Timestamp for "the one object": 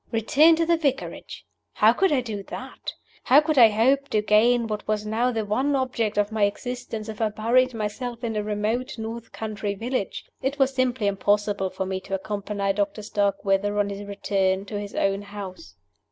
5.31-6.17